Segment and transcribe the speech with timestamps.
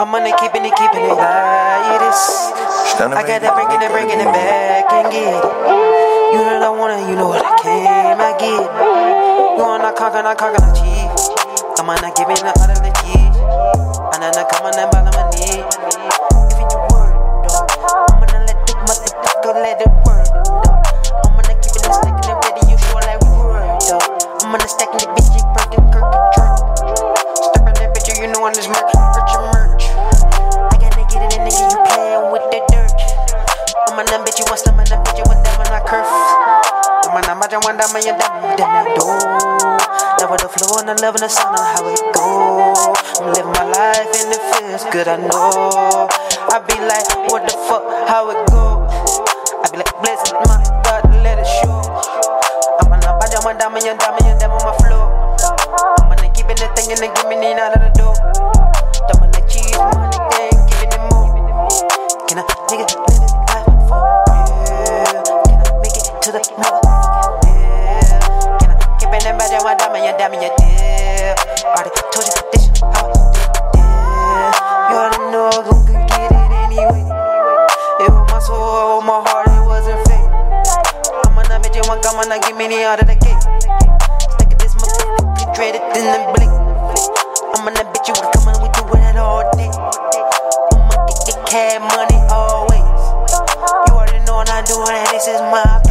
[0.00, 2.48] I'm on it, keeping it, keeping it like this.
[2.96, 5.44] I got that bringing it, bringing it back and get it.
[6.32, 8.64] You know that I want it, you know what I came, I get it.
[8.64, 11.76] You wanna conquer, I conquer, I chief.
[11.76, 13.28] Come on, I give it, I utter the key.
[13.28, 15.68] And then I come on and bottom my knee.
[16.48, 17.12] Giving you word,
[17.44, 17.68] though.
[18.08, 20.69] I'm gonna let the motherfucker let it work, though.
[37.30, 39.06] I'm match one dime, and you damn, damn, do.
[40.18, 42.26] Never the flow and the love and the sound of how it go.
[43.22, 46.10] I'm living my life and it feels good, I know.
[46.50, 48.82] I be like, what the fuck, how it go?
[49.62, 51.78] I be like, bless my God, let it show.
[52.82, 55.06] I'm gonna buy one dime, and you and you damn on my flow.
[56.02, 58.18] I'm gonna keep it the thing and give me nine out of the door.
[59.06, 61.30] I'm gonna cheese money and giving it more.
[62.26, 64.02] Can I nigga live it life for
[64.34, 65.22] real?
[65.46, 66.79] Can I make it to the motherfucking
[70.32, 71.38] and you dime and?
[71.66, 74.54] Already told you this shit how I do it.
[74.90, 77.04] You already know I'm gonna get it anyway.
[78.00, 80.30] It was my soul, my heart, it wasn't fake.
[81.26, 83.42] I'm gonna bet you one come on and give me the out of the cake.
[84.38, 86.52] Stick this motherfucker, trade it in the blink.
[87.58, 89.70] I'm gonna bet you we coming, we do it all day.
[89.70, 92.86] I'ma get the cash money always.
[93.90, 95.89] You already know I'm not doing that, this is my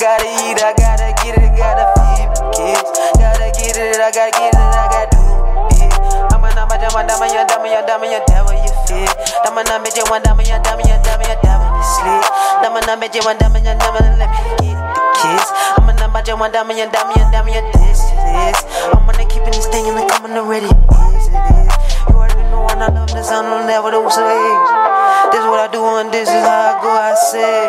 [0.00, 2.88] gotta eat, I gotta get it, gotta feed my kids.
[3.20, 5.20] Gotta get it, I gotta get it, I gotta do
[5.76, 5.92] it.
[6.32, 9.12] I'm gonna dama dama dama ya dama ya dama ya dama you feel.
[9.44, 12.24] Dama na meje one dama ya dama ya dama ya dama you sleep.
[12.64, 15.52] Dama na meje one dama ya dama let me get the kiss.
[15.76, 18.58] I'm gonna meje one dama ya dama ya dama ya this this.
[18.96, 20.72] I'm gonna keep this thing and I'm gonna ready
[21.12, 21.68] this it is.
[22.08, 24.24] You already know I love this, I don't never do say.
[25.28, 26.88] This is what I do and this is how I go.
[26.88, 27.59] I say.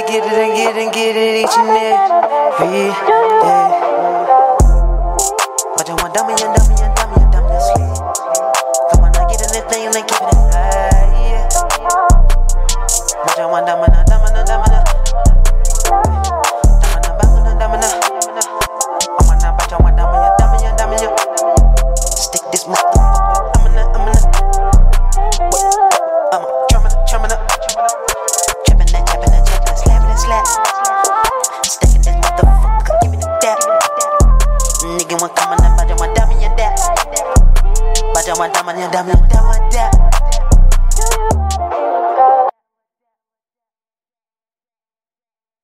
[0.00, 3.60] Gotta get it and get it and get it each and every day.
[5.76, 7.96] But you want dummy and dummy and dummy and dummy sleep.
[8.92, 10.06] Come on, I get in the thing and then
[35.20, 36.78] Come on, come on, bad man, damn your dad.
[38.14, 39.99] Bad man, damn your damn your damn.